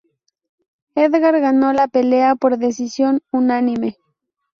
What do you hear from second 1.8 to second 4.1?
pelea por decisión unánime.